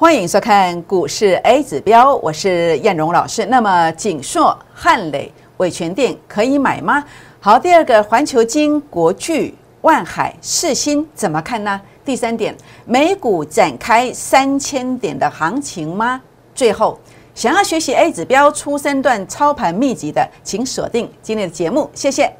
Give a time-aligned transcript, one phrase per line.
[0.00, 3.44] 欢迎收看股市 A 指标，我是燕荣老师。
[3.46, 7.04] 那么锦硕、汉磊、伟全店可以买吗？
[7.40, 11.80] 好，第二个环球金、国巨、万海、世新怎么看呢？
[12.04, 16.22] 第三点，美股展开三千点的行情吗？
[16.54, 16.96] 最后，
[17.34, 22.32] 想要学习 A 指标初三段操盘秘籍的，请锁定今天的节目，谢谢。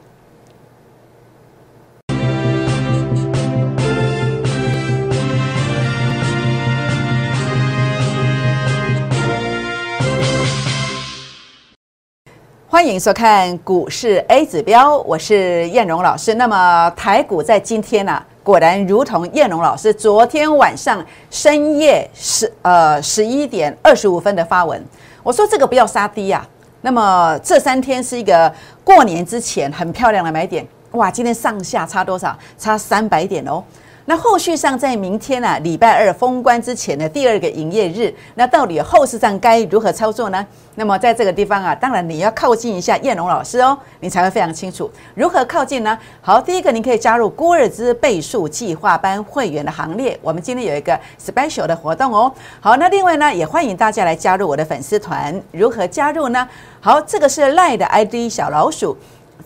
[12.79, 16.35] 欢迎收看股市 A 指标，我是燕荣老师。
[16.35, 24.81] 那么台股在今天呢、果然如同燕荣老师昨天晚上深夜十呃十一点二十五分的发文，
[25.25, 26.47] 我说这个不要杀低呀、
[26.83, 32.39] 那么这三天是一个过年之前很漂亮的买点，哇，今天上下差多少？
[32.57, 33.61] 差三百点哦。
[34.09, 40.47] 那后续上在明天啊，礼拜二封关之前的第二个营业日，那到底后市上该如何操作呢？
[40.77, 45.99] 那么在这个地方啊，当然你要靠近一下燕龙老师哦，你才会非常清楚如何靠近呢？
[46.23, 52.33] 好，第一个你可以加入郭尔兹倍数计划班会员的行列，我们今天有一个 special 的活动哦。
[52.61, 56.49] 好，那另外呢，也欢迎大家来加入我的粉丝团，如何加入呢？
[56.81, 58.97] 好，这个是赖的 ID 小老鼠。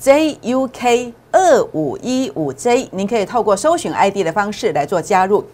[0.01, 5.45] JUK 二五一五 J，您可以透过搜寻 ID 的方式来做加入，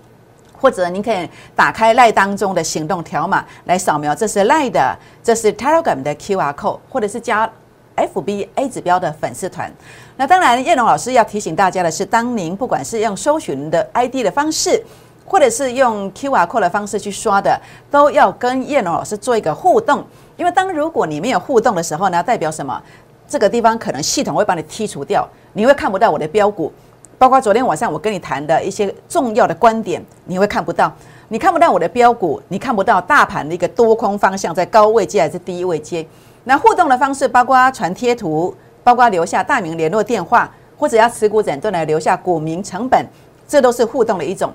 [0.58, 7.50] 或者您可以打开赖当中的行动条码来扫描，这是赖的，这是 Telegram 的 QR code，或者是加
[7.96, 9.70] FB A 指标的粉丝团。
[10.16, 14.82] 那当然，叶龙老师要提醒大家的是，当您不管是用搜寻的 ID 的方式，
[15.26, 20.04] 或者是用 QR code 的方式去刷的，都要跟叶龙老师做一个互动，
[20.36, 22.80] 因为当如果你没有互动的时候呢，代表什么？
[23.28, 26.72] 这个地方可能系统会把你剔除掉，你会看不到我的标股，
[27.18, 30.90] 包括昨天晚上我跟你谈的一些重要的观点，你会看不到，
[31.28, 36.06] 你看不到我的标股，你看不到大盘的一个多空方向在高位接还是低位接。
[36.44, 43.06] 那互动的方式包括传贴图，包括留下大名联络电话，或者要持股诊断来留下股民成本，
[43.46, 44.50] 这都是互动的一种。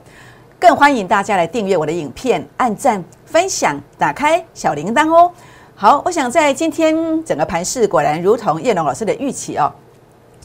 [0.60, 5.30] 更欢迎大家来订阅我的影片，按赞、分享、打开小铃铛哦。
[5.84, 6.96] 好，我想在今天
[7.26, 9.70] 整个盘势果然如同叶龙老师的预期哦，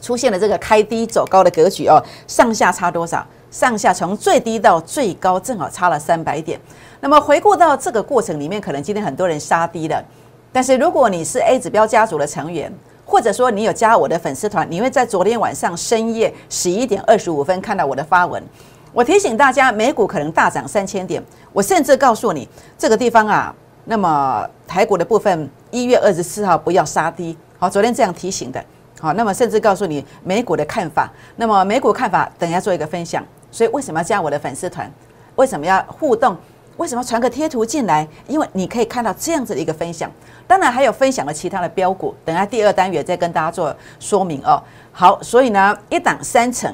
[0.01, 3.25] 出现了这个开低走高的格局哦，上下差多少？
[3.49, 6.59] 上下从最低到最高正好差了三百点。
[6.99, 10.03] 那么回顾到这个过程里面，可能今天很多人杀低了，
[10.51, 12.69] 但是如果你是 A 指标家族的成员，
[13.05, 18.43] 或者说你有加我的粉丝团，你会在昨天晚上深夜十一点二十五分看到我的发文。
[18.91, 21.23] 我提醒大家，美股可能大涨三千点，
[21.53, 22.45] 我甚至告诉你
[22.77, 23.55] 这个地方啊。
[23.89, 27.35] 那么台股的部分，一月二十四号不要杀低。
[27.57, 28.63] 好，昨天这样提醒的。
[28.99, 31.11] 好，那么甚至告诉你美股的看法。
[31.37, 33.25] 那么美股看法，等下做一个分享。
[33.49, 34.91] 所以为什么要加我的粉丝团？
[35.37, 36.37] 为什么要互动？
[36.77, 38.07] 为什么传个贴图进来？
[38.27, 40.07] 因为你可以看到这样子的一个分享。
[40.45, 44.61] 当然还有分享了其他的标股，等下第二单元再跟大家做说明哦。
[44.91, 46.71] 好，所以呢，一档三成。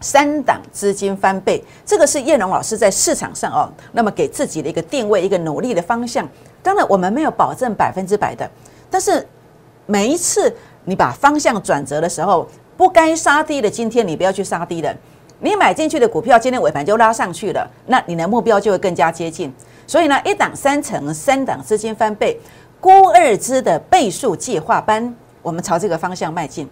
[0.00, 6.28] 三档资金翻倍，这个是叶龙老师在市场上哦，那么给自己的一个定位、一个努力的方向。
[6.62, 8.48] 当然，我们没有保证百分之百的，
[8.90, 9.26] 但是
[9.86, 10.54] 每一次
[10.84, 14.94] 你把方向转折的时候，不该杀低的，今天你不要去杀低的。
[15.40, 19.52] 你买进去的股票，今天尾盘就拉上去了，那你的目标就会更加接近。
[19.86, 22.38] 所以呢，一档三成，三档资金翻倍，
[22.80, 26.68] 郭二支的倍数计划班，我们朝这个方向迈进。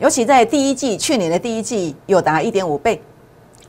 [0.00, 2.98] 尤其在第一季，去年的第一季有达一点五倍，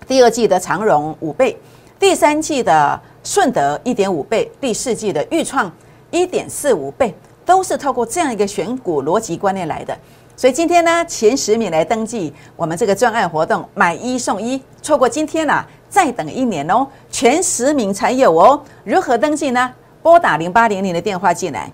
[0.08, 1.58] 第二季的长荣五倍，
[2.00, 5.70] 第三季的顺德一点五倍，第四季的豫创
[6.10, 7.14] 一点四五倍，
[7.46, 9.94] 都是透过这样一个选股逻辑观念来的。
[10.38, 18.64] 所以今天呢，前十名来登记我们这个专案活动，买一送一，错过今天啦，再等一年哦，前十名才有哦。
[18.86, 19.70] 如何登记呢？
[20.02, 21.70] 拨打零八零零的电话进来。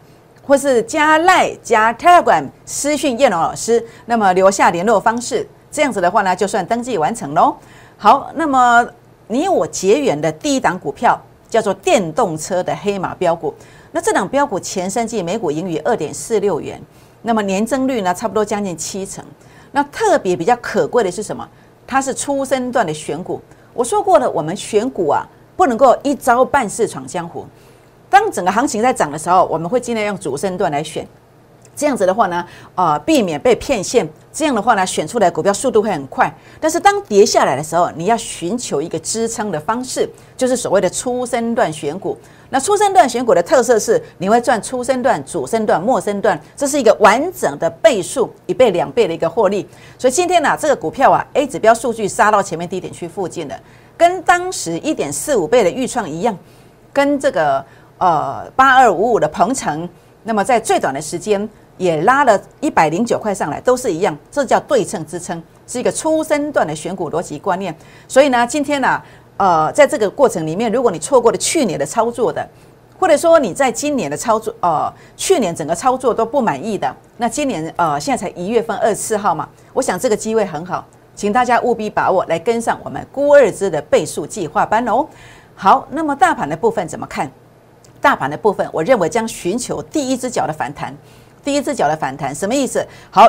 [0.48, 7.54] 或是加赖加 Telegram 私讯叶龙老师，那么留下联络方式，这样子的话呢，就算登记完成喽。
[7.98, 8.88] 好，那么
[9.28, 13.54] 你我结缘的第一档股票叫做电动车的黑马标股，
[13.92, 16.82] 那这档标股前三季每股盈余二点四六元，
[17.24, 19.22] 那么年增率呢差不多将近七成。
[19.74, 21.46] 那特别比较可贵的是什么？
[21.86, 23.42] 它是初生段的选股。
[23.74, 25.28] 我说过了，我们选股啊，
[25.58, 27.46] 不能够一招半式闯江湖。
[28.10, 31.06] 当整个行情在涨的时候，我们会尽量用主升段来选，
[31.76, 32.46] 这样子的话呢，
[32.76, 34.08] 呃，避免被骗线。
[34.32, 36.32] 这样的话呢，选出来股票速度会很快。
[36.60, 40.08] 但是当跌下来的时候，你要寻求一个支撑的方式，
[40.38, 42.18] 就是所谓的初升段选股。
[42.50, 49.68] 那初升段选股的特色是，你会赚初升段、主升段、末升段，这是一个完整的倍数，一倍、两倍的一个获利。
[49.98, 53.60] 所以今天呢，这个股票啊，A 指标数据杀到前面低点区附近的，
[53.98, 56.38] 跟当时一点四五倍的预创一样。
[56.94, 57.64] 跟这个
[57.98, 59.88] 呃八二五五的鹏程，
[60.24, 61.48] 那么在最短的时间
[61.78, 67.76] 也拉了一百零九块上来，都是一样，这叫对称支撑，是一个初升段的选股逻辑观念。
[68.08, 69.02] 所以呢，今天呢，
[69.38, 72.48] 呃，在这个过程里面，如果你错过了去年的操作的，
[73.00, 80.84] 或者说你在今年的操作，呃，去年整个操作都不满意的，那今年呃现在才一月份二十四号嘛，我想这个机会很好，
[81.16, 85.06] 请大家务必把握来跟上我们估二支的倍数计划班哦。
[85.56, 87.32] 好，那么大盘的部分怎么看？
[88.08, 90.96] 大盘的部分，我认为将寻求第一只脚的反弹，
[91.44, 92.82] 第一只脚的反弹什么意思？
[93.12, 93.28] 好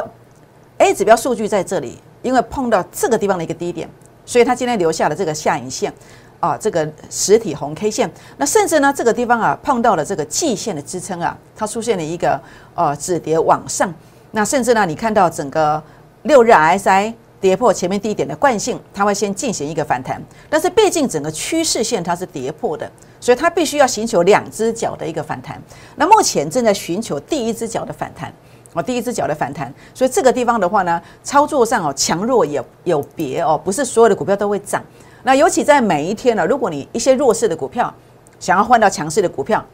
[0.77, 3.91] ，A 指标数据在这里，因为碰到这个地方的一个低点，
[4.25, 5.93] 所以它今天留下了这个下影线。
[6.39, 12.41] 啊，这个实体红 K 线，那甚至呢，这个地方啊碰到了这个季线的支撑啊，它出现了一个
[12.77, 13.93] 呃止跌往上。
[14.31, 15.83] 那甚至呢，你看到整个
[16.23, 20.21] 六日 RSI 跌破前面低点的惯性，它会先进行一个反弹。
[20.51, 22.91] 但是毕竟整个趋势线它是跌破的，
[23.21, 25.61] 所以它必须要寻求两只脚的一个反弹。
[25.97, 28.33] 那目前正在寻求第一只脚的反弹，
[28.73, 29.73] 哦，第一只脚的反弹。
[29.95, 34.83] 所以这个地方的话呢，操作上哦强弱有有别哦，不是所有的股票都会涨。
[35.23, 37.93] 那尤其在每一天呢，如果你一些弱势的股票
[38.41, 39.65] 想要换到强势的股票，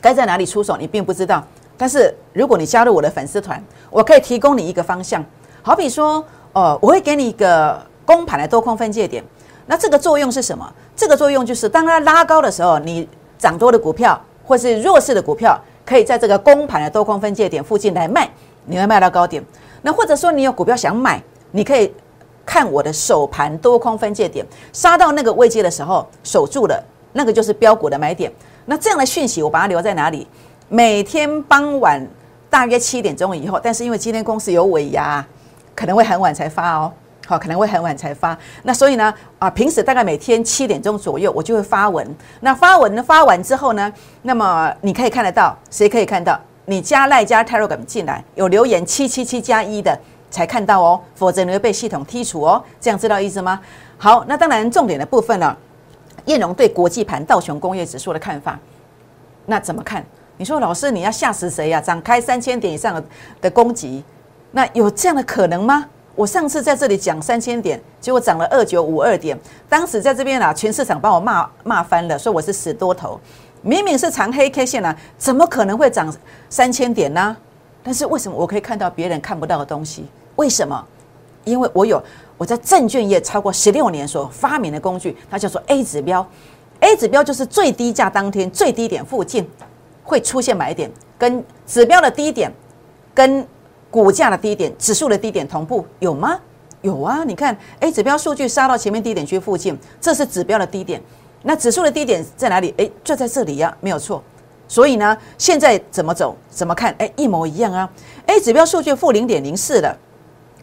[0.00, 1.44] 该在哪里出手你并不知道。
[1.76, 5.24] 但是如果你加入我的粉丝团，我可以提供你一个方向。
[5.62, 9.22] 好比说，哦，我会给你一个公盘的多空分界点。
[9.66, 10.72] 那这个作用是什么？
[10.96, 13.08] 这个作用就是当它拉高的时候，你
[13.38, 18.30] 涨多的股票或是弱势的股票，可以在这个公盘的多空分界点附近来卖，
[18.64, 19.44] 你会卖到高点。
[19.82, 21.92] 那或者说你有股票想买，你可以。
[22.50, 24.42] 看我的首盘多空分界点，
[24.72, 28.32] 杀到那个位阶的时候守住了，那个就是标股的买点。
[28.64, 30.26] 那这样的讯息我把它留在哪里？
[30.70, 32.02] 每天傍晚
[32.48, 35.22] 大约七点钟以后，但是因为今天公司有尾牙，
[35.78, 36.92] 可能会很晚才发哦。
[37.24, 38.36] 好，可能会很晚才发。
[38.64, 42.04] 那所以呢，啊，平时大概每天七点钟左右我就会发文。
[42.40, 43.92] 那发文呢发完之后呢，
[44.22, 46.36] 那么你可以看得到，谁可以看到？
[46.64, 49.96] 你加赖加 Telegram 进来有留言七七七加一的。
[50.30, 52.62] 才看到哦，否则你会被系统剔除哦。
[52.78, 53.58] 这样知道意思吗？
[53.96, 55.56] 好，那当然重点的部分呢，
[56.26, 58.58] 燕荣对国际盘道琼工业指数的看法，
[59.46, 60.04] 那怎么看？
[60.36, 61.80] 你说老师你要吓死谁呀？
[61.80, 63.02] 展开三千点以上
[63.40, 64.04] 的攻击，
[64.50, 65.86] 那有这样的可能吗？
[66.14, 73.20] 我上次在这里讲三千点，结果涨了二九五二点，当时在这边啊，全市场把我骂骂翻了，说我是死多头，
[73.62, 76.12] 明明是长黑 K 线啊，怎么可能会涨
[76.50, 77.36] 三千点呢？
[77.84, 80.06] 但是为什么我可以看到别人看不到的东西？
[80.34, 80.84] 为什么？
[81.44, 82.02] 因为我有
[82.36, 86.26] 我在证券业超过十六年所发明的工具，它叫做 A 指标。
[86.80, 89.48] A 指标就是最低价当天最低点附近
[90.02, 92.52] 会出现买点，跟指标的低点
[93.14, 93.46] 跟
[93.90, 96.38] 股价的低点、指数的低点同步，有吗？
[96.82, 97.24] 有啊！
[97.24, 101.02] 你看 A 指标数据杀到前面低点区附近，这是指标的低点。
[101.42, 102.72] 那指数的低点在哪里？
[102.76, 104.22] 诶，就在这里呀，没有错。
[104.68, 106.36] 所以呢，现在怎么走？
[106.50, 106.94] 怎么看？
[106.98, 107.90] 诶，一模一样啊
[108.26, 109.96] ！A 指标数据负零点零四了。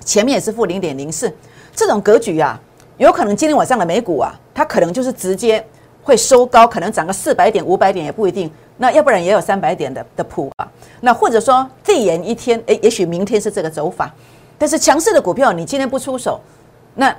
[0.05, 1.33] 前面也是负零点零四，
[1.75, 2.61] 这种格局啊，
[2.97, 5.65] 有可能今天晚上的美股啊，它可能就是直接
[6.05, 8.49] 会收高，可能涨个四百点、五百点也不一定。
[8.77, 10.71] 那要不然也有三百点的的谱啊。
[11.01, 14.13] 那或者说递延一天，诶，也许明天是这个走法。
[14.57, 16.39] 但是强势的股票，你今天不出手，
[16.93, 17.13] 那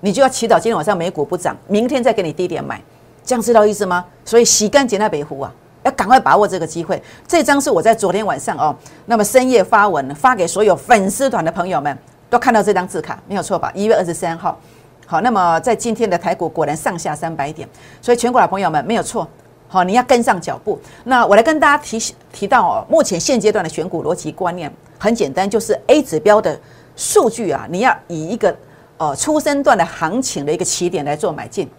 [0.00, 2.78] 你就要祈祷今天晚上美股不涨，明天再给你低点买，
[3.24, 4.04] 这样知道意思吗？
[4.24, 5.50] 所以洗干净那北湖啊，
[5.82, 7.02] 要赶快把握这个机会。
[7.26, 8.76] 这张是我在昨天晚上哦，
[9.06, 11.96] 那么深夜发文发给所有粉丝团的朋友们。
[12.28, 13.70] 都看到这张字卡没有错吧？
[13.72, 14.58] 一月二十三号，
[15.08, 17.68] 好，那么在今天的台股果然上下三百点，
[18.02, 19.26] 所以全国的朋友们没有错，
[19.68, 20.76] 好，你要跟上脚步。
[21.04, 26.58] 那我来跟大家提提到哦，目前现阶段的选股逻辑观念很简单，就是 A 指标的
[26.96, 28.56] 数据啊，你要以一个
[28.96, 31.70] 呃初生段的行情的一个起点来做买进，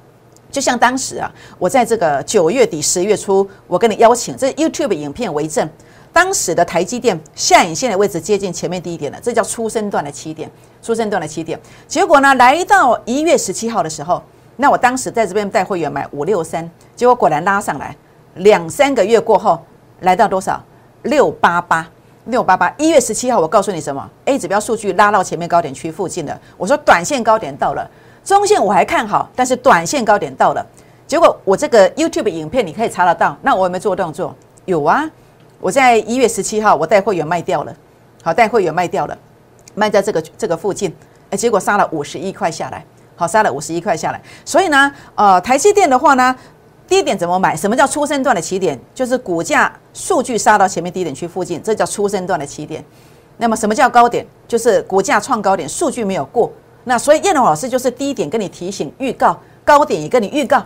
[0.50, 1.30] 就像当时啊，
[1.60, 5.70] 我在这个九月底十月初，我跟你邀请这 YouTube 影片为证。
[6.18, 10.50] 当时的台积电下影线的位置接近前面低点了，这叫初升段的起点。
[10.82, 14.20] 初升段的起点，结果呢，来到一月十七号的时候，
[14.56, 17.96] 那我当时在这边带会员买五六三，结果果然拉上来，
[18.34, 19.62] 两三个月过后
[20.00, 20.60] 来到多少？
[21.04, 21.88] 六八八，
[22.26, 22.74] 六八八。
[22.80, 26.42] 一月十七号，我告诉你什么？A 指标数据拉到前面高点区附近了。
[26.58, 27.88] 我说短线高点到了，
[28.24, 30.66] 中线我还看好，但是短线高点到了。
[31.06, 34.36] 结果我这个 YouTube 影片你可以查得到，那我有没有做动作？
[34.66, 35.08] 有啊。
[35.60, 37.76] 我在一月十七号，我带会员卖掉了，
[38.24, 39.18] 好，带会员卖掉了，
[39.74, 40.94] 卖在这个这个附近，
[41.32, 42.86] 哎，结果杀了五十一块下来，
[43.16, 44.22] 好，杀了五十一块下来。
[44.46, 46.36] 所以呢，呃，台积电的话呢，
[46.88, 47.56] 低点怎么买？
[47.56, 48.80] 什么叫初升段的起点？
[48.94, 52.84] 就是股价数据杀到前面低点区附近，这叫初升段的起点。
[53.38, 54.26] 那么什么叫高点？
[54.48, 56.52] 就是股价创高点，数据没有过。
[56.84, 60.64] 那所以叶龙老师就是低点跟你提醒预告，高点也跟你预告。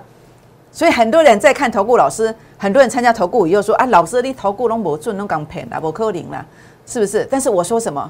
[0.71, 6.45] 所以很多人在看投顾老师，很多人参加投顾以后说啊，老师你投顾拢无准，拢刚骗啦，无可能啦，
[6.85, 7.27] 是不是？
[7.29, 8.09] 但是我说什么？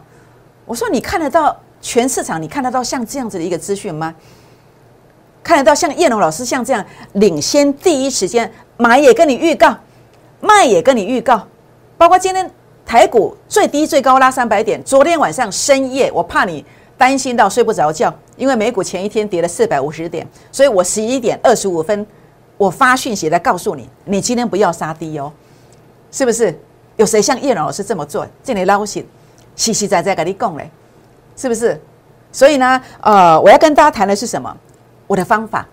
[0.66, 4.14] 我说你看得到全市场，你看得到像这样子的一个资讯吗？
[5.44, 9.76] 看得到像叶龙老师像这样领先第一时间买也跟你预告，
[10.40, 11.42] 卖也跟你预告，
[11.98, 12.50] 包括今天
[12.86, 16.64] 台股最低最高拉三百点，昨天晚上深夜我怕你
[16.96, 22.06] 担心到睡不着觉，因为美股前一天跌了四百五十点，所以我十一点二十五分
[22.62, 25.34] 我发讯息来告诉你，你今天不要杀低哦，
[26.12, 26.56] 是不是？
[26.96, 28.28] 有谁像叶老师这么做？
[28.44, 29.04] 这里捞醒，
[29.56, 30.70] 实实在在跟你讲嘞，
[31.36, 31.82] 是不是？
[32.32, 34.56] 所以呢，呃，我要跟大家谈的是什么？
[35.08, 35.68] 我的方法，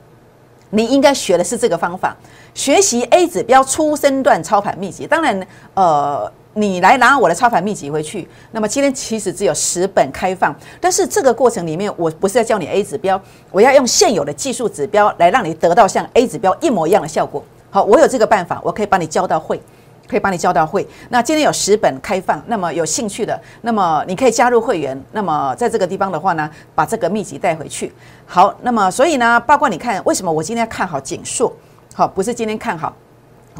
[0.70, 2.16] 你应该学的是这个方法，
[2.54, 5.06] 学习 A 指标出生段操盘秘籍。
[5.06, 8.28] 当然，呃，你来拿我的操盘秘籍回去。
[8.50, 17.44] 那么今天其实只有十本开放，但是这个过程里面，我不是在教你 A 指标，我要用现有的技术指标来让你得到像 A 指标一模一样的效果。
[17.70, 19.60] 好，我有这个办法，我可以帮你教到会。
[20.08, 20.88] 可以帮你交到会。
[21.10, 24.98] 那今天有十本开放，那么有兴趣的，那么你可以加入会员。
[25.12, 27.92] 那么在这个地方的话呢，把这个秘籍带回去。
[28.24, 31.54] 好，那么所以呢，包括你看，为什么我今天看好锦硕？
[31.92, 32.96] 好，不是今天看好，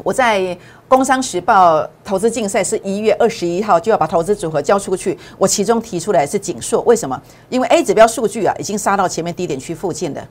[0.03, 0.39] 我在
[0.87, 7.21] 《工商时报》投资竞赛是一月二十一号就要把投资组合交出去，我其中提出来是锦硕，为什么？
[7.49, 10.25] 因为 A 指标数据啊，已经杀到前面低点区附近的，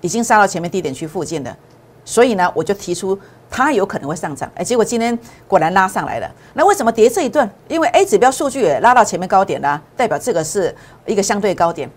[0.00, 1.56] 已经杀到前面低点区附近的，
[2.04, 3.18] 所以呢，我就提出。
[3.50, 6.30] 它有可能会上涨，哎，结果今天果然拉上来了。
[6.52, 7.50] 那为什么跌这一段？
[7.66, 11.90] 因为 A 指标数据也拉到前面高点啦，代表这个是一个相对高点，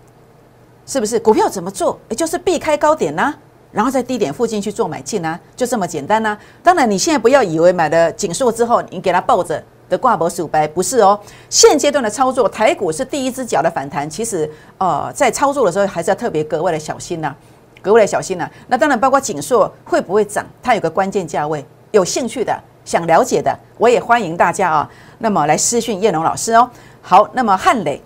[0.86, 1.20] 是不是？
[1.20, 2.00] 股票怎么做？
[2.08, 3.34] 也就是避开高点呢，
[3.72, 6.36] 然后在低点附近去做买进啊，就这么简单呢。
[6.62, 11.18] 当然，你现在不要以为买了紧缩之后，你给它抱着的挂脖数白，不是哦。
[11.48, 14.48] 现阶段的操作，台股是第一只脚的反弹，其实
[14.78, 17.34] 呃，在操作的时候还是要特别格外的小心呐。
[17.80, 18.48] 格外的小心了。
[18.68, 21.64] 那当然，包括锦硕会不会涨，它有个关键价位。
[21.90, 24.88] 有兴趣的、想了解的，我也欢迎大家啊。
[25.18, 26.70] 那么来私讯叶龙老师哦。
[27.00, 28.00] 好，那么汉磊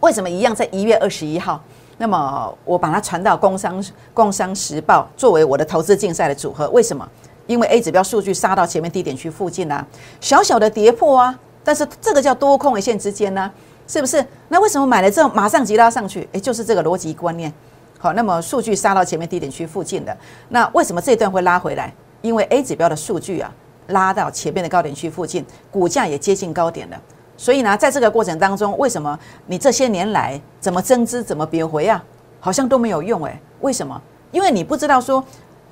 [0.00, 1.62] 为什么一样在一月二十一号？
[1.98, 6.68] 那么我把它传到工商工商时报，作为我的投资竞赛的组合。
[6.70, 7.08] 为什么？
[7.46, 9.86] 因为 A 指标数据杀到前面低点区附近啊，
[10.20, 13.50] 小小的跌破啊，但是这个叫多空一线之间呢，
[13.86, 14.24] 是不是？
[14.48, 16.26] 那为什么买了之后马上急拉上去？
[16.32, 17.52] 诶，就是这个逻辑观念。
[17.98, 20.16] 好，那么数据杀到前面低点区附近的，
[20.48, 21.92] 那为什么这一段会拉回来？
[22.22, 23.52] 因为 A 指标的数据啊，
[23.88, 27.00] 拉到前面的高点区附近，股价也接近高点了。
[27.36, 32.02] 所以呢，在这个过程当中，为什么你这些年来怎么增资、怎么别回啊，
[32.40, 33.38] 好像都没有用诶？
[33.60, 34.00] 为什么？
[34.30, 35.24] 因为你不知道说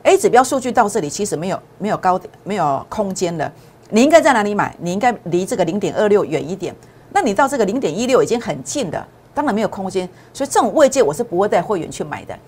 [0.03, 3.53] A 指标数据到这里其实没有没有高点、没有空间了。
[3.91, 4.75] 你应该在哪里买？
[4.81, 6.75] 你应该离这个零点二六远一点。
[7.13, 9.07] 那你到这个零点一六已经很近的。
[9.35, 12.39] 当然没有空间，所以这种位阶我是不会带会员去买的，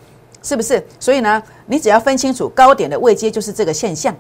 [0.42, 0.87] 是不是？
[1.00, 4.14] 所以呢，你只要分清楚高点的位阶就是这个现象，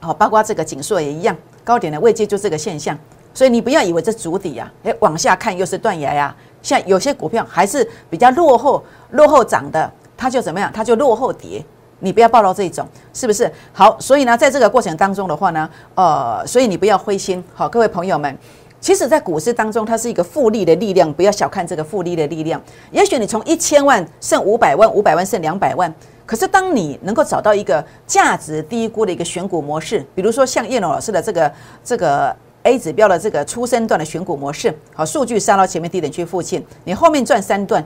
[0.00, 2.98] 好，包括这个紧缩也一样，高点的位阶就这个现象，
[3.34, 10.70] 所以你不要以为这主底呀，诶，往下看又是断崖呀，像有些股票还是比较落后、落后涨的，它就怎么样？
[10.72, 11.62] 它就落后跌，
[11.98, 13.52] 你不要暴露这种，是不是？
[13.72, 18.38] 好，所以呢，在这个过程当中的话呢，呃，所以你不要灰心，好，各位朋友们。
[18.80, 22.60] 其实，在股市当中，它是一个复利的力量，不要小看这个复利的力量。
[22.90, 25.90] 也许你从一千万剩五百万，五百万剩两百万，
[26.26, 31.50] 可是当你能够找到一个价值低估的一个选股模式，比如说像叶龙老师的这个
[31.82, 37.84] 这个 A 指标的这个初升段的选股模式，好，数据杀到前面低点区附近，你后面赚三段，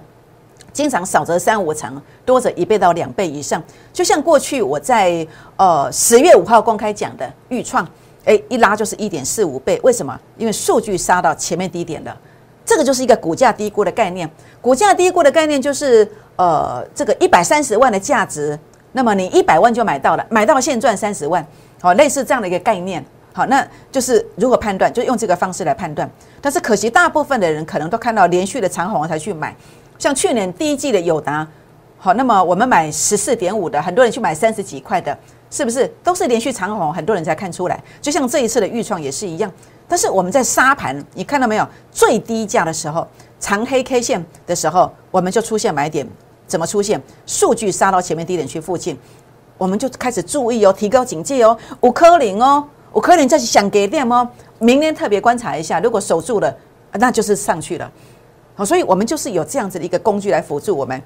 [0.73, 3.63] 经常少则三五成，多则一倍到两倍以上。
[3.93, 7.87] 就像过去我在呃十月五号公开讲的预创。
[8.25, 10.19] 哎，一拉就是一点四五倍，为什么？
[10.37, 12.15] 因为数据杀到前面低点了，
[12.63, 14.31] 这个就是一个股价低估的概念。
[14.61, 16.07] 股价低估的概念就是，
[16.37, 18.59] 呃，这个一百三十万的价值，
[18.93, 21.47] 那么你一百万就买到了，买到现赚三十万，
[21.81, 23.03] 好，类似这样的一个概念。
[23.39, 26.11] 好，那就是如何判断，就用这个方式来判断。
[26.41, 29.55] 但是可惜，大部分的人可能都看到连续的长红才去买，
[29.97, 31.47] 像去年第一季的友达，
[31.99, 35.17] 好，那么我们买十四点五的，很多人去买三十几块的。
[35.51, 36.93] 是不是都是连续长红？
[36.93, 39.51] 很多人才看出来，就像这一次的预创也是一样。
[39.87, 41.67] 但是我们在杀盘，你看到没有？
[41.93, 43.07] 最低价的时候，
[43.39, 46.05] 长黑 K 线的时候，我们就出现买点。
[46.49, 47.01] 怎么出现？
[47.25, 48.99] 数据杀到前面低点区附近，
[49.57, 51.57] 我们就开始注意哦，提高警戒哦。
[51.81, 52.67] 五颗零哦，
[52.99, 54.29] 五颗零再想给点哦。
[54.59, 56.53] 明天特别观察一下，如果守住了，
[56.95, 57.89] 那就是上去了。
[58.57, 61.01] 好，所以我们就是有这样子的一个工具来辅助我们。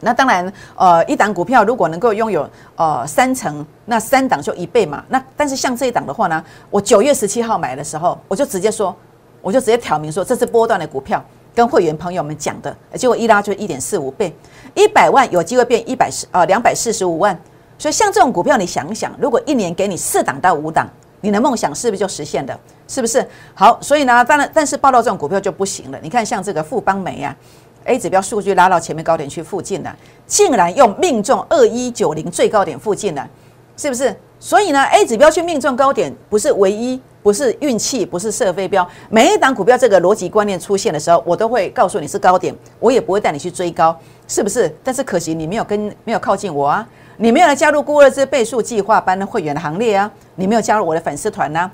[0.00, 5.04] 那当然，呃，一档股票如果能够拥有呃三成，那三档就一倍嘛。
[5.08, 8.92] 那但是像这一档的话呢，我九月十七号买的时候，我就直接说，
[9.40, 12.76] 我就直接挑明说，这是波段的股票，跟会员朋友们讲的。
[12.94, 14.36] 结果一拉就一点四五倍，
[14.74, 17.38] 一百万有机会变一百四呃两百四十五万。
[17.78, 20.88] 所以像这种股票，你想一想，如果一年给你四档到五档，
[21.20, 22.58] 你的梦想是不是就实现了？
[22.86, 23.26] 是不是？
[23.54, 25.98] 好，所以呢，当然，但是报道这种股票就不行了。
[26.02, 27.36] 你看，像这个富邦煤啊
[27.84, 29.94] ，A 指标数据拉到前面高点区附近了，
[30.26, 33.28] 竟然用命中二一九零最高点附近了，
[33.76, 34.14] 是不是？
[34.40, 38.88] 所以呢，A 指标去命中高点不是唯一，不是运气，不是射飞镖。
[39.10, 43.98] 每一档股票这个逻辑观念出现的时候，我都会告诉你是高点，我也不会带你去追高，
[44.28, 44.72] 是不是？
[44.84, 46.88] 但是可惜你没有跟没有靠近我啊，
[47.20, 51.68] 你没有来加入孤二之倍数计划班的会员的行列啊，你没有加入我的粉丝团呢。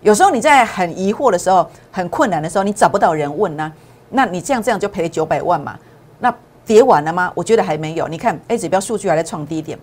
[0.00, 3.70] 有时候你在很疑惑的时候，很困难的时候，你找不到人问呢，
[4.08, 5.78] 那你这样这样就赔九百万嘛？
[6.18, 6.34] 那
[6.64, 7.30] 跌完了吗？
[7.34, 8.08] 我觉得还没有。
[8.08, 9.78] 你看 A 指标数据还在创低点，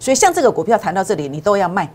[0.00, 1.88] 所以像这个股票谈到这里，你都要卖。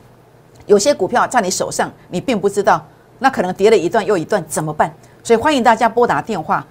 [0.66, 2.82] 有些股票在你手上，你并不知道，
[3.20, 4.90] 那可能跌了一段又一段，怎么办？
[5.22, 6.66] 所以欢迎大家拨打电话，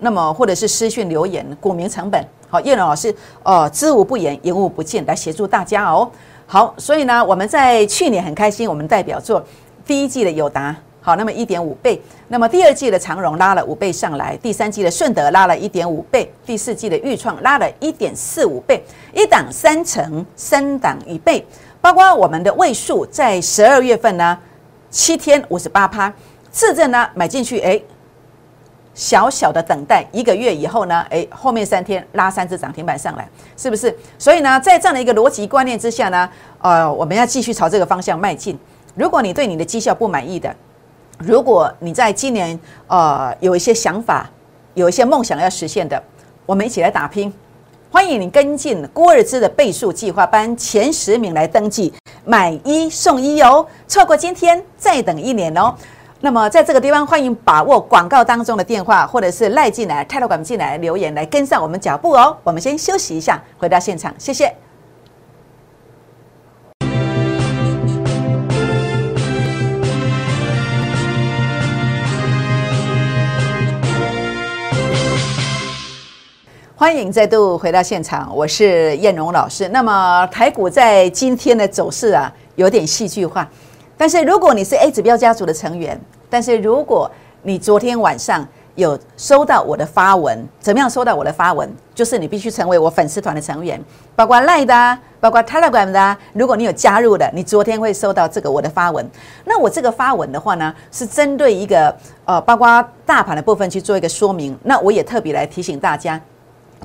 [0.00, 6.08] 那么或者是私讯留言，股民成本好，叶龙老师哦，知无不言，言无不尽，来协助大家哦。
[6.46, 9.44] 好，所以呢，我们在去年很开心，我们代表作。
[9.84, 18.80] 第一季的友达好，那么一点五倍，那么第二季的长荣拉了五倍上来，第三季的顺德拉了一点五倍，第四季的裕创拉了一点四五倍，
[19.12, 21.44] 一档三成，三档一倍，
[21.80, 24.38] 包括我们的位数在十二月份呢，
[24.90, 26.14] 七天五十八趴，
[26.52, 27.82] 次证呢买进去，哎，
[28.94, 33.94] 小小的等待一个月以后呢，哎，后面三天拉三只涨停板上来，是不是？
[34.18, 36.28] 所以呢，在这样的一个逻辑观念之下呢，
[36.60, 38.58] 呃，我们要继续朝这个方向迈进。
[38.94, 40.54] 如果你对你的绩效不满意的，
[41.18, 44.30] 如果你在今年呃有一些想法，
[44.74, 46.00] 有一些梦想要实现的，
[46.46, 47.32] 我们一起来打拼。
[47.90, 51.92] 欢迎你跟进郭尔兹的倍数计划班前十名来登记，
[52.24, 53.64] 买一送一哦！
[53.86, 55.72] 错过今天再等一年哦。
[56.24, 62.34] 那么在这个地方，欢迎把握广告当中的电话，或者是赖进来、泰罗管进来留言来跟上我们脚步哦。
[62.42, 64.50] 我们先休息一下，回到现场，谢谢。
[76.74, 79.68] 欢迎再度回到现场，我是燕荣老师。
[79.68, 83.46] 那么台股在今天的走势啊，有点戏剧化。
[84.04, 91.74] 但是如果你是 A 指标家族的成员，但是如果你昨天晚上有收到我的发文，怎么样收到我的发文？
[91.94, 93.82] 就是你必须成为我粉丝团的成员，
[94.14, 96.14] 包括 Line 的，包括 Telegram 的。
[96.34, 99.08] 如果你有加入的，你昨天会收到这个我的发文。
[99.46, 104.54] 那我这个发文的话呢，是针对一个呃，包括大盘的部分去做一个说明。
[104.64, 106.20] 那我也特别来提醒大家。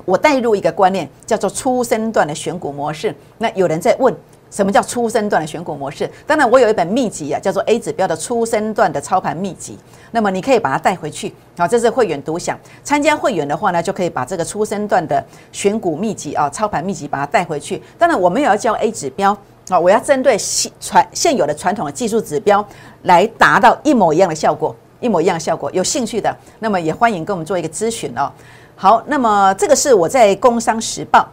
[0.06, 3.14] 我带入一个观念，叫做初升段的选股模式。
[3.36, 4.16] 那有人在问，
[4.50, 6.10] 什么叫初升段的选股模式？
[6.26, 9.78] 当然，我有一本秘籍啊，叫做 A 指标的初升段的操盘秘籍。
[10.10, 12.58] 那么你可以把它带回去啊，这是会员独享。
[12.82, 17.80] 参加会员的话呢，就可以把这个初升段的选股秘籍啊，操盘秘籍把它带回去。
[17.96, 19.36] 当然，我们也要教 A 指标
[19.68, 22.66] 啊，我要针对现传现有的传统的技术指标
[23.02, 25.70] 来达到一模一样的效果，一模一样的效果。
[25.70, 28.32] 有兴趣的，那么也欢迎跟我们做一个咨询哦。
[28.74, 31.20] 好，那么这个是我在《工商时报》《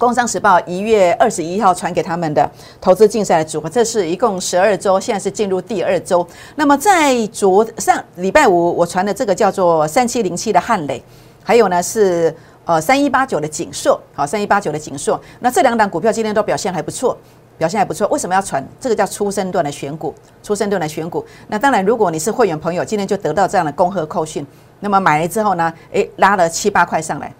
[0.00, 6.26] 工商时报》一月二十一号传给他们的投资竞赛的组合，这是一共十二周，现在是进入第二周。
[6.56, 11.04] 那么在昨上礼拜五，我传的这个叫做三七零七的汉磊，
[11.44, 12.34] 还有呢是
[12.64, 15.20] 呃三一八九的锦硕，好三一八九的锦硕。
[15.40, 17.14] 那这两档股票今天都表现还不错，
[17.58, 18.08] 表现还不错。
[18.08, 18.66] 为什么要传？
[18.80, 21.22] 这个叫初生段的选股，初生段的选股。
[21.48, 24.46] 那当然，如果你是会员朋友，今天就得到这样的恭贺扣讯。
[24.80, 27.30] 那么买了之后呢，诶，拉了七八块上来，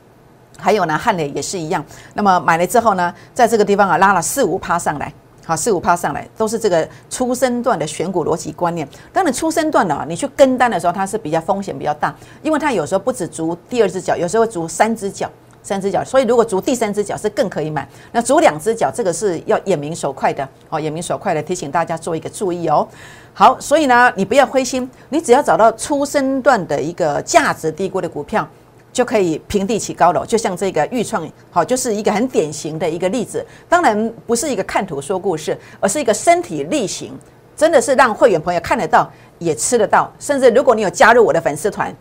[0.61, 1.85] 还有呢，汉磊也是一样。
[2.15, 5.13] 那么买了之后呢，在这个地方啊，拉了四五趴上来，
[5.45, 8.87] 好，四五趴上来，都是这个初生段的选股逻辑观念。
[9.13, 15.29] 当然，初生段的啊，你去跟单的时候，它是比较风险比较大，因为它有时候不止足第二只脚，有时候足三只脚，
[15.63, 16.05] 三只脚。
[16.05, 17.89] 所以如果足第三只脚是更可以买。
[18.13, 22.87] 那足两只脚，这个是要眼明手快的，哦，眼明手快的提醒大家做一个注意哦。
[23.33, 28.47] 好，所以呢，你不要灰心，你只要找到初生段的一个价值低估的股票，
[28.93, 30.25] 就可以平地起高楼。
[30.25, 33.45] 就像这个预创，好，就是一个很典型的一个例子。
[33.69, 37.13] 当然不是一个看图说故事，而是一个身体力行，
[37.57, 40.13] 真的是让会员朋友看得到，也吃得到。
[40.19, 41.95] 甚至如果你有加入我的粉丝团。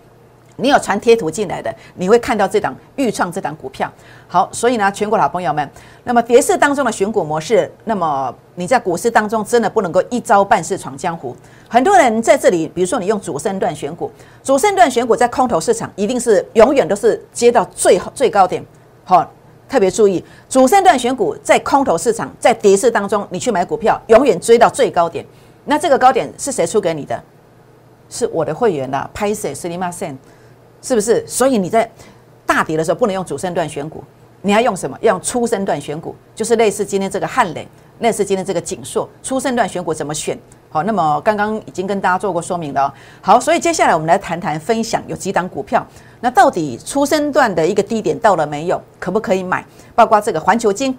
[0.62, 3.92] 你有传贴图进来的，你会看到这档预创这档股票。
[4.28, 5.70] 好，所以呢，全国老朋友们，
[6.04, 11.36] 那么跌市当中的选股模式，那么你在股市当中真的不能够一招半式闯江湖。
[11.68, 14.12] 很多人在这里，比如说你用主升段选股，
[14.44, 18.64] 主升段选股在空头市场一定是永远都是接到最最高点。
[19.04, 19.28] 好，
[19.68, 25.26] 特别注意，主升段选股在空头市场，在跌市当中，你去买股票，永远追到最高点。
[25.66, 27.22] 那这个高点是谁出给你的？
[28.12, 30.18] 是我的会员的 p a i s e s l i m a s e n
[30.82, 31.26] 是不是？
[31.28, 31.90] 所以你在
[32.46, 34.04] 大跌的时候不能用主升段选股，
[34.42, 34.98] 你要用什么？
[35.02, 37.68] 要用初升段选股，就是类似今天这个汉磊，
[38.00, 40.38] 类似今天这个锦硕，初升段选股怎么选？
[40.72, 42.94] 好，那么刚刚已经跟大家做过说明了。
[43.22, 45.86] 好，所以接下来我们来谈谈分享有几档股票，
[46.22, 48.82] 那到底初升段的一个低点到了没有？
[49.00, 49.66] 可不可以买？
[49.96, 50.96] 包括这个环球金，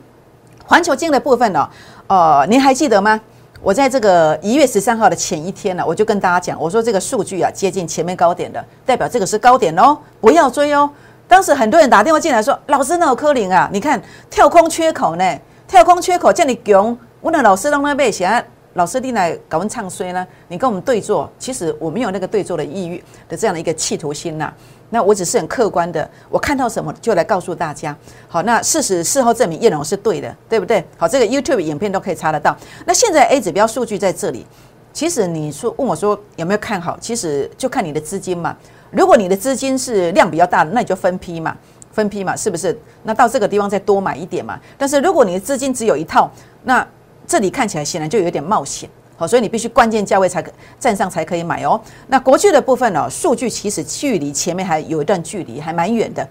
[0.67, 1.71] 环球金的部分呢？
[2.09, 3.21] 呃，您还记得吗？
[3.63, 10.89] 我在这个一月十三号的前一天呢，我就跟大家讲，我说这个数据啊接近前面高点的，代表这个是高点哦，不要追哦。
[11.29, 18.27] 当时很多人打电话进来说，老师那有科林啊，你看跳空缺口呢，跳空缺口叫你囧，我那老师让那被写。
[18.75, 20.27] 老师弟来搞问唱衰呢？
[20.49, 24.53] 你跟我们对坐，其实我没有那个对坐的意欲的这样的一个企图心呐。
[24.91, 27.97] 那我只是很客观的，我看到什么就来告诉大家。
[28.29, 30.85] 好，那事实事后证明叶龙是对的，对不对？
[30.97, 32.57] 好，这个 YouTube 影片都可以查得到。
[32.85, 34.47] 那现在 A 指标数据在这里，
[34.93, 36.99] 其实你说问我说有没有看好？
[37.01, 38.57] 其实就看你的资金嘛。
[38.91, 41.57] 如果你的资金是量比较大的，那你就分批嘛，
[41.93, 42.77] 分批嘛，是不是？
[43.05, 44.59] 那到这个地方再多买一点嘛。
[44.77, 46.29] 但是如果你的资金只有一套，
[46.65, 46.85] 那
[47.31, 51.81] 这里看起来显然就有点冒险，好，所以你必须关键价位才可站上才可以买哦。
[52.09, 56.29] 那国巨的部分呢，数据其实距离前面还有一段距离，还蛮远的，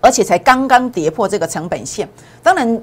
[0.00, 2.08] 而且才刚刚跌破这个成本线。
[2.42, 2.82] 当然，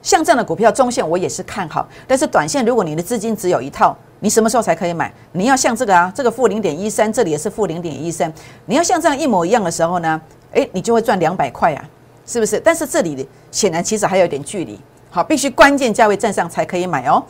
[0.00, 5.12] 像这样的股票，中线我也是看好，但是短线如果你的资金只有一套，你什么时候才可以买？
[5.32, 8.32] 你要像这个啊，这个负零点一三，这里也是负零点一三，
[8.64, 10.18] 你要像这样一模一样的时候呢，
[10.52, 11.84] 诶，你就会赚两百块啊，
[12.24, 12.58] 是不是？
[12.58, 14.80] 但是这里显然其实还有点距离。
[15.10, 17.22] 好，必须关键价位站上才可以买哦。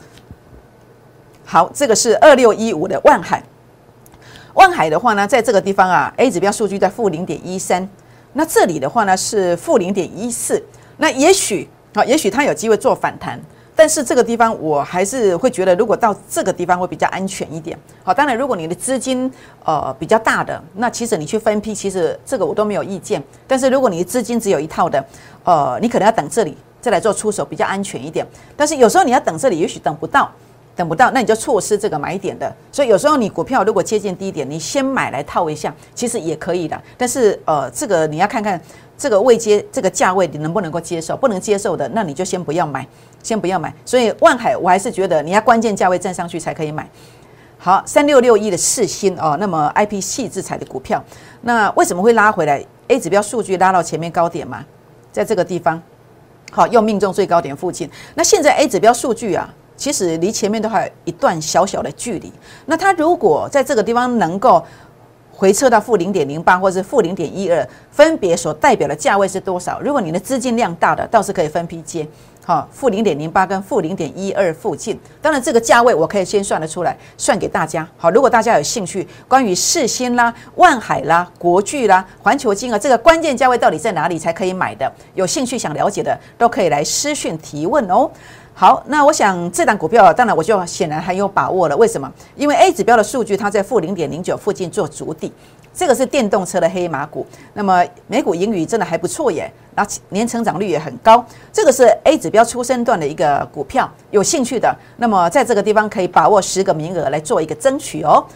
[1.45, 3.43] 好，这个是二六一五的万海。
[4.55, 7.89] 万海的话呢，在这个地方啊，A 指标数据在负零点一三，
[8.33, 10.63] 那这里的话呢是负零点一四。
[10.97, 13.41] 那也许啊，也许它有机会做反弹，
[13.77, 17.79] 但是这个地方我还是会觉得，如果到这个地方会比较安全一点。
[18.03, 19.33] 好，当然如果你的资金
[19.65, 23.23] 呃比较大的，那其实你去分批，其实这个我都没有意见。
[23.47, 25.03] 但是如果你的资金只有一套的，
[25.45, 26.59] 呃，你可能要等这里。
[26.81, 30.31] 再来做出手比较安全一点，但是有时候你要等这里，也许等不到，
[30.77, 32.55] 等不到，那你就错失这个买点的。
[32.71, 36.81] 所以有时候你股票如果接近低点，你先买来套一下，其实也可以的。
[36.97, 38.61] 但是呃，这个你要看看
[38.97, 42.87] 这个位接这个价位你能不能够接受，不能接受的，那你就先不要买，
[43.23, 43.75] 先不要买。
[43.85, 46.89] 所以万海我还是觉得你要关键价位站上去才可以买。
[47.59, 51.03] 好，三六六一的四星哦，那么 I P 系制裁的股票，
[51.41, 54.65] 那为什么会拉回来？A 指标数据拉到前面高点嘛，
[55.11, 55.83] 在这个地方。
[56.51, 57.89] 好，又命中最高点附近。
[58.15, 62.33] 那现在 A 指标数据啊，其实离前面都还有一段小小的距离。
[62.67, 64.65] 那它如果在这个地方能够
[65.31, 69.81] 回撤到负零点零八或者是负零点一二，分别所代表的价位是多少？
[69.81, 72.07] 如果你的资金量大的，倒是可以分批接。
[72.49, 77.87] 好，负零点零八跟负零点一二附近，当然这个价位我可以先算得出来，算给大家。
[77.99, 84.91] 好，如果大家有兴趣，关于世新啦、万海啦、国巨啦、环球金啊，这个关键价位到底在哪里才可以买的？
[85.15, 88.11] 有兴趣想了解的，都可以来私讯提问哦。
[88.61, 91.77] 好，那我想这档股票，当然我就显然很有把握了。
[91.77, 92.13] 为什么？
[92.35, 95.33] 因为 A 指标的数据它在负零点零九附近做足底。
[95.73, 101.25] 这个是电动车的黑马股，那么美股盈余真的还不错耶，然后年成长率也很高。
[101.53, 108.27] 这个是 A 指标出生段的一个股票，有兴趣的，那么在这个地方可以把握十个名额来做一个争取哦。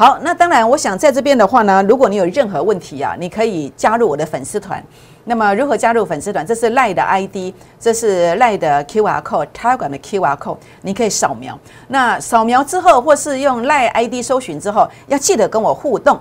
[0.00, 4.82] 好，那当然，我想在这边的话呢，如果你有任何问题啊，你可以加入我的粉丝团。
[5.24, 6.46] 那么如何加入粉丝团？
[6.46, 11.58] 这是赖的 ID，这是赖的 QR code，Telegram 的 QR code，你可以扫描。
[11.88, 16.18] 那扫描之后，或是用赖 ID 搜寻之后，要记得跟我互动。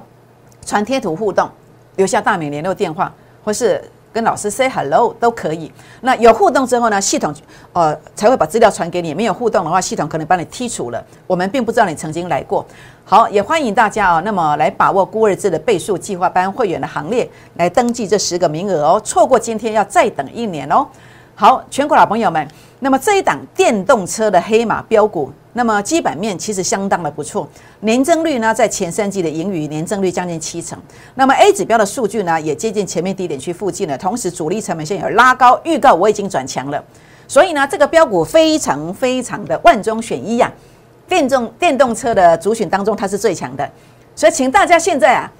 [0.65, 1.49] 传贴图互动，
[1.95, 3.09] 留下大名联络电话，
[3.45, 5.71] 或是跟老师 say hello 都可以。
[6.01, 7.33] 那有互动之后呢，系统
[7.73, 9.13] 呃才会把资料传给你。
[9.13, 11.03] 没有互动的话，系统可能把你剔除了。
[11.27, 12.65] 我们并不知道你曾经来过。
[13.05, 19.01] 好，也欢迎大家啊，那么来把握孤儿制的倍数计划班会员的行列，来登记这十个名额哦。
[19.03, 20.85] 错过今天要再等一年哦。
[21.35, 22.47] 好，全国老朋友们，
[22.79, 25.31] 那么这一档电动车的黑马标股。
[25.53, 27.47] 那么基本面其实相当的不错，
[27.79, 30.79] 年增率呢在前三季的盈余年增率将近七成。
[31.15, 36.83] 那么 A 指标的数据呢也接近前面低点区附近了，同时主力成本线有拉高，预告我已经转强了。
[37.27, 40.51] 所以呢这个标股非常非常的万中选一呀，
[41.07, 43.67] 电动电动车的主选当中它是最强的。
[44.15, 45.31] 所以请大家现在啊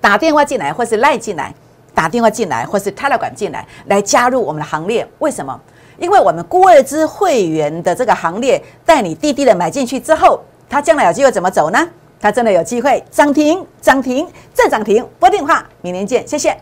[0.00, 1.54] 打电话进来或是赖进来，
[1.94, 5.06] 打电话进来或是 Telegram 进来来加入我们的行列。
[5.18, 5.60] 为什么？
[5.98, 11.88] 因为我们孤二之会员的这个行列，带你滴滴的买进去之后，它将来有机会怎么走呢？
[12.20, 15.06] 它真的有机会涨停、涨停再涨停。
[15.18, 16.56] 拨电话，明年见，谢谢。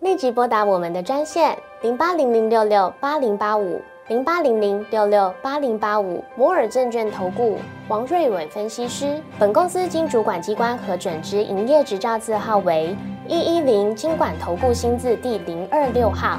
[0.00, 7.58] 立即拨打我们的专线零八零零六六八零八五零八零零六六八零八五摩尔证券投顾
[7.88, 9.20] 王瑞伟分析师。
[9.38, 16.38] 本公司经主管机关核准之营业执照字号为一一零金管投顾新字第零二六号。